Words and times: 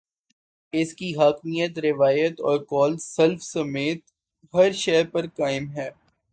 اس 0.73 0.93
کی 0.93 1.15
حاکمیت، 1.15 1.79
روایت 1.79 2.39
اور 2.39 2.59
قول 2.59 2.97
سلف 2.97 3.43
سمیت 3.43 3.99
ہر 4.53 4.71
شے 4.73 5.03
پر 5.03 5.25
قائم 5.37 5.71
ہے۔ 5.71 5.89